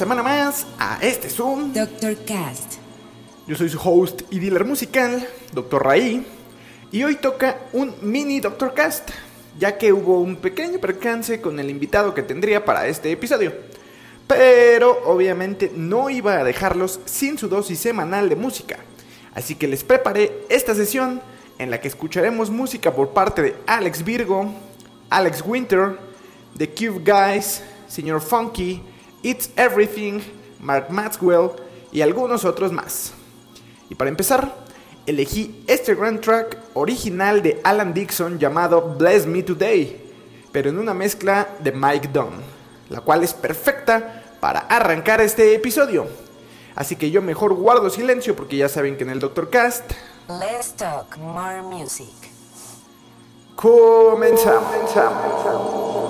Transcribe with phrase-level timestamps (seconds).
[0.00, 1.74] Semana más a este Zoom.
[1.74, 2.16] Dr.
[2.24, 2.76] Cast.
[3.46, 5.84] Yo soy su host y dealer musical, Dr.
[5.84, 6.26] Raí,
[6.90, 8.72] y hoy toca un mini Dr.
[8.72, 9.10] Cast,
[9.58, 13.52] ya que hubo un pequeño percance con el invitado que tendría para este episodio.
[14.26, 18.78] Pero obviamente no iba a dejarlos sin su dosis semanal de música.
[19.34, 21.20] Así que les preparé esta sesión
[21.58, 24.50] en la que escucharemos música por parte de Alex Virgo,
[25.10, 25.98] Alex Winter,
[26.56, 28.82] The Cube Guys, Señor Funky,
[29.22, 30.20] It's Everything,
[30.60, 31.50] Mark Maxwell
[31.92, 33.12] y algunos otros más.
[33.88, 34.54] Y para empezar,
[35.06, 40.10] elegí este grand track original de Alan Dixon llamado Bless Me Today,
[40.52, 42.40] pero en una mezcla de Mike Dunn,
[42.88, 46.06] la cual es perfecta para arrancar este episodio.
[46.74, 49.92] Así que yo mejor guardo silencio porque ya saben que en el Doctor Cast
[50.28, 52.08] Let's talk more music.
[53.56, 54.62] comenzamos.
[54.70, 56.09] comenzamos.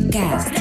[0.00, 0.53] Gas.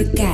[0.00, 0.29] York.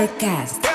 [0.00, 0.69] Mastercast.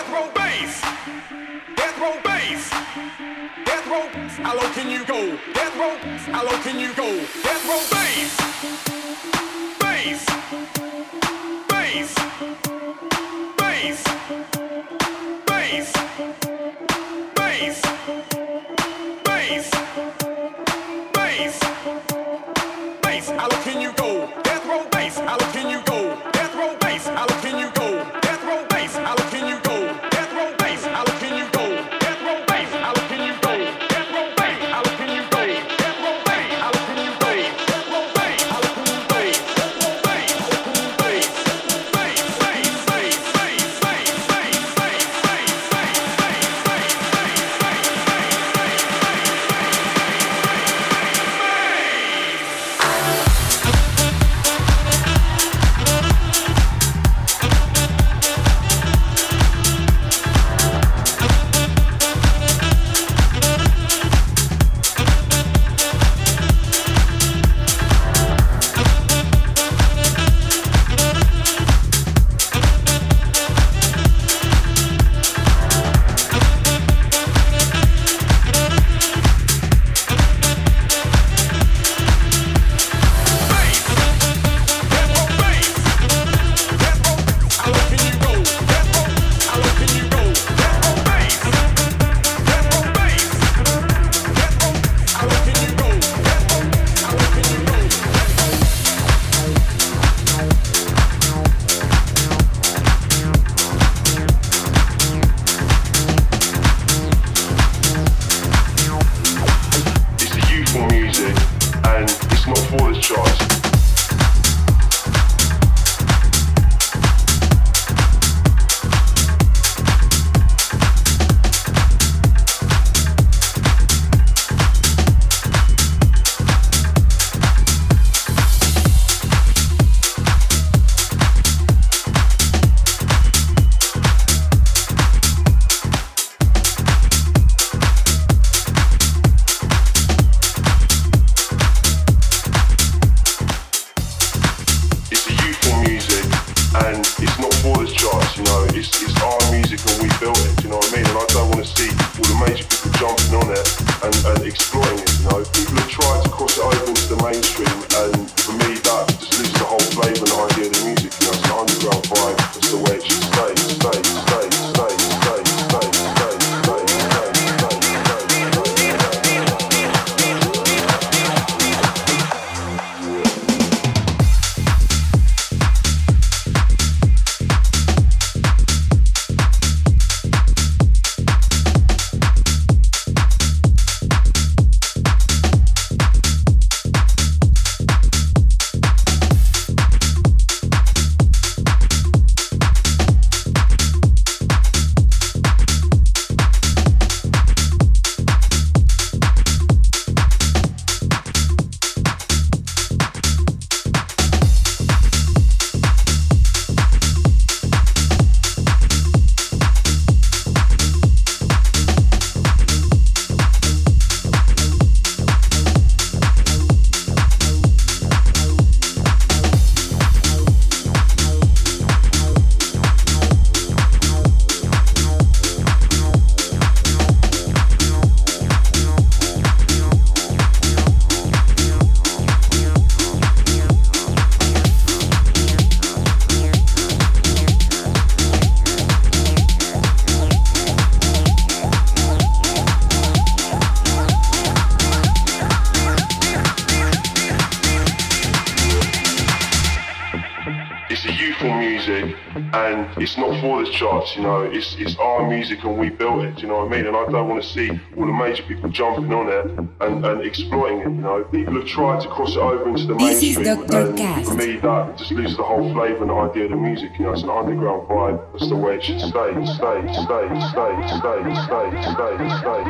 [254.14, 254.42] For you know.
[254.44, 256.88] It's it's our music and we built it, you know what I mean?
[256.88, 259.46] And I don't want to see all the major people jumping on it
[259.82, 261.24] and, and exploiting it, you know.
[261.26, 263.90] People have tried to cross it over into the This is Dr.
[263.90, 264.30] and Cast.
[264.30, 267.14] for me, that just loses the whole flavour and idea of the music, you know.
[267.14, 268.20] It's an underground vibe.
[268.34, 272.70] That's the way it should stay, stay, stay, stay, stay, stay, stay, stay, stay,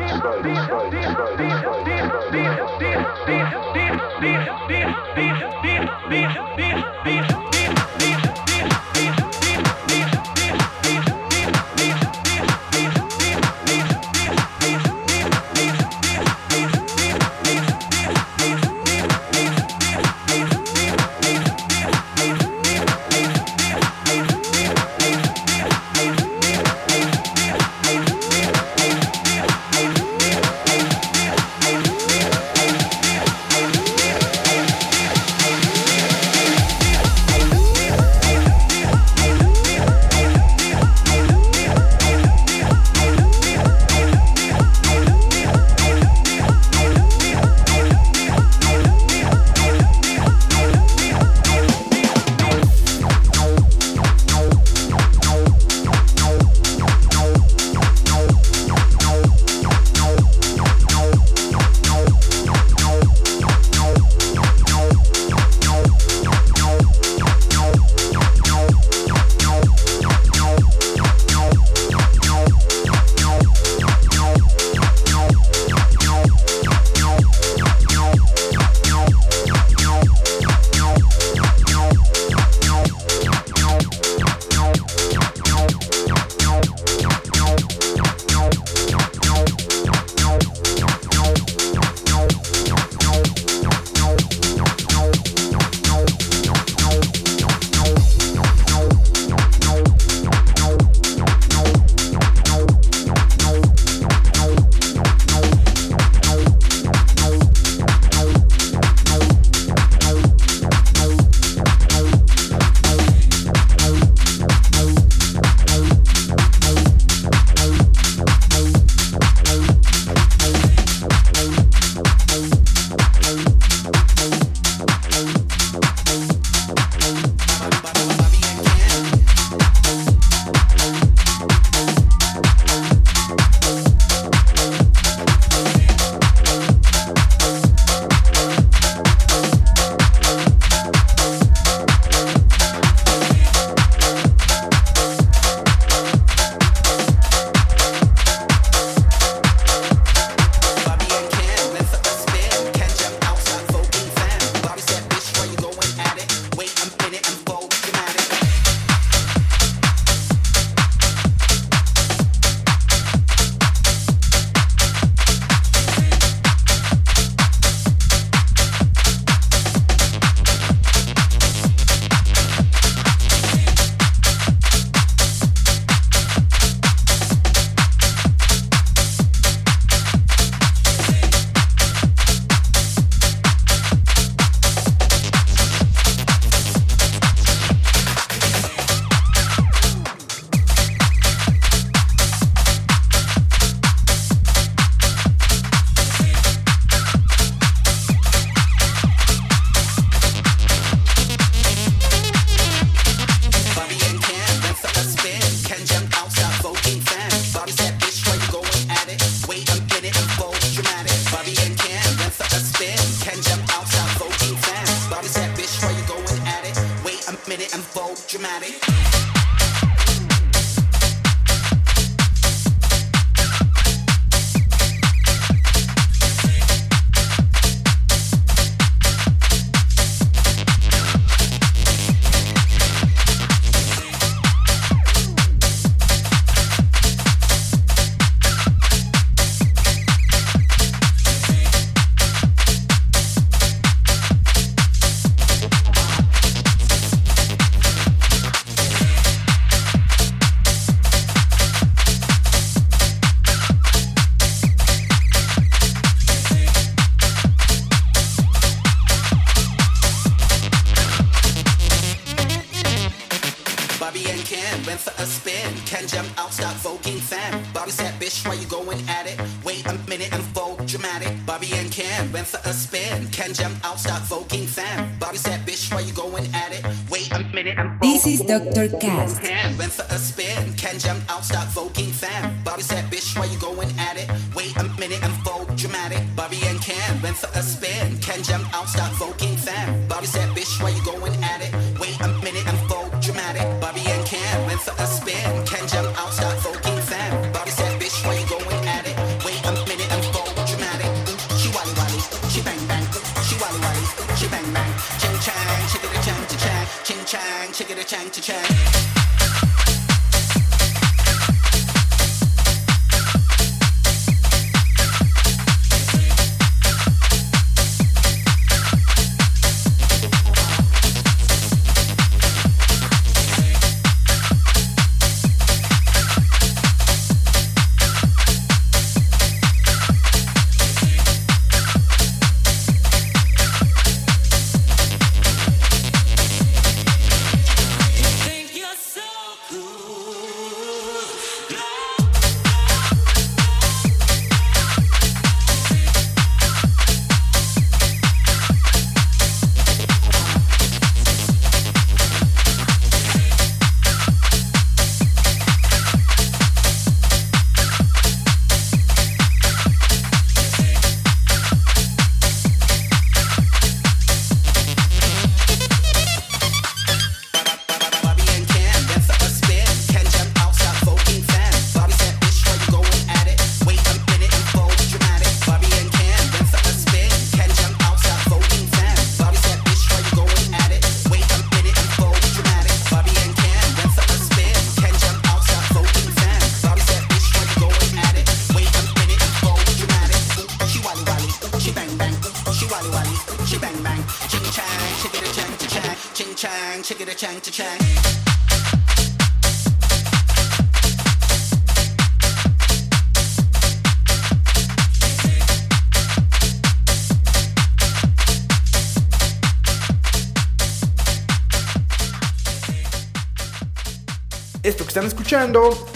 [6.08, 6.65] stay, stay,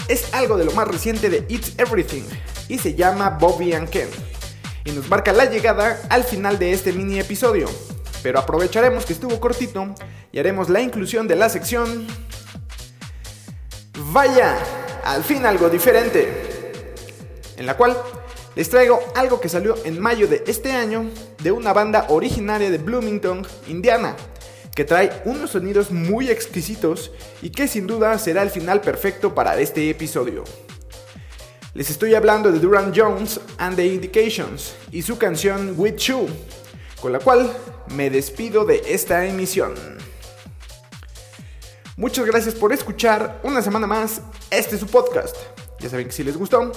[0.09, 2.23] es algo de lo más reciente de It's Everything
[2.67, 4.09] y se llama Bobby and Ken.
[4.83, 7.69] Y nos marca la llegada al final de este mini episodio.
[8.23, 9.95] Pero aprovecharemos que estuvo cortito
[10.33, 12.07] y haremos la inclusión de la sección.
[14.11, 14.57] Vaya,
[15.05, 16.73] al fin algo diferente.
[17.55, 17.95] En la cual
[18.55, 21.05] les traigo algo que salió en mayo de este año
[21.41, 24.17] de una banda originaria de Bloomington, Indiana,
[24.81, 27.11] que trae unos sonidos muy exquisitos
[27.43, 30.43] y que sin duda será el final perfecto para este episodio.
[31.75, 36.25] Les estoy hablando de Duran Jones and the Indications y su canción With You,
[36.99, 37.55] con la cual
[37.89, 39.75] me despido de esta emisión.
[41.95, 45.35] Muchas gracias por escuchar una semana más este es su podcast.
[45.79, 46.71] Ya saben que si les gustó,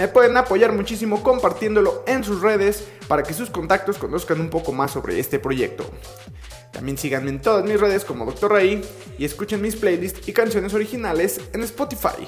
[0.00, 4.72] me pueden apoyar muchísimo compartiéndolo en sus redes para que sus contactos conozcan un poco
[4.72, 5.84] más sobre este proyecto.
[6.72, 8.50] También síganme en todas mis redes como Dr.
[8.50, 8.82] Ray
[9.18, 12.26] y escuchen mis playlists y canciones originales en Spotify.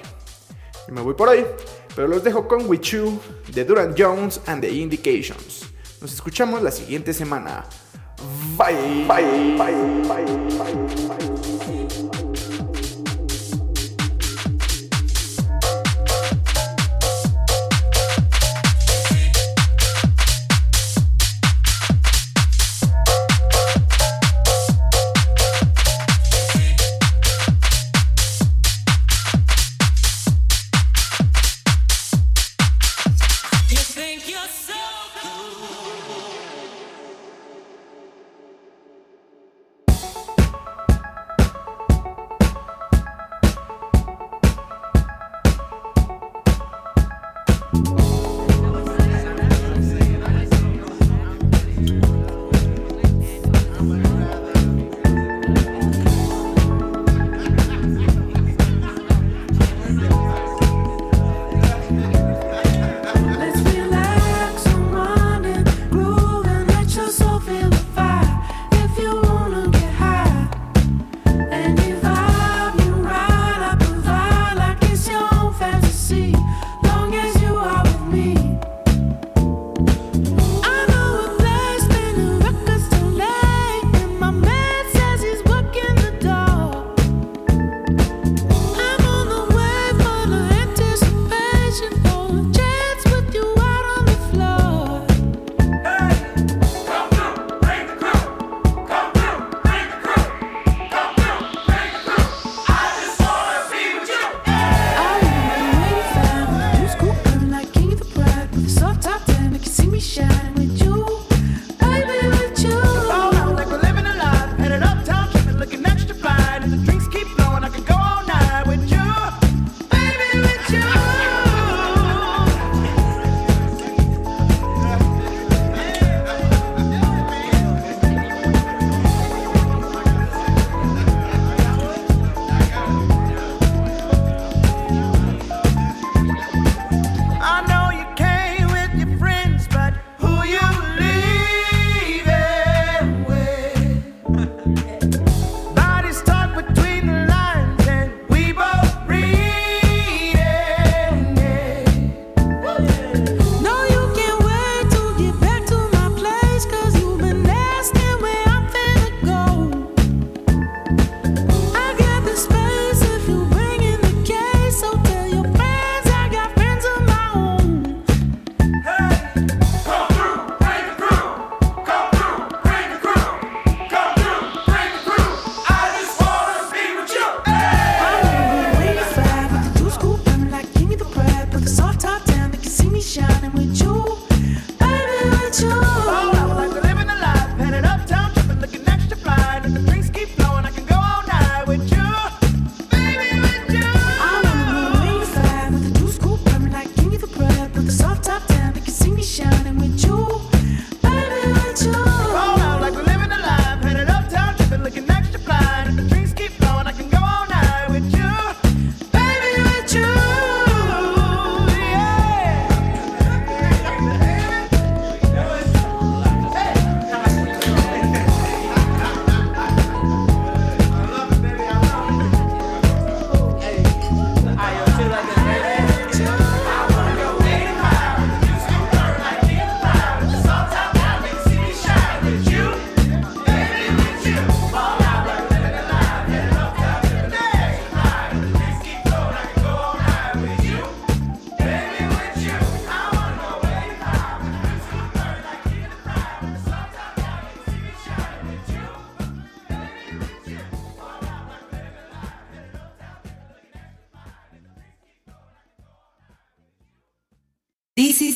[0.87, 1.47] Yo me voy por ahí,
[1.97, 3.19] pero los dejo con With You
[3.55, 5.65] de Duran Jones and the Indications.
[6.03, 7.65] Nos escuchamos la siguiente semana.
[8.59, 10.25] Bye, bye, bye, bye,
[10.59, 11.32] bye, bye.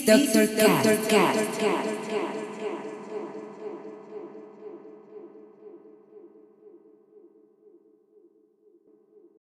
[0.07, 0.97] This is Dr.
[1.09, 1.36] Cat.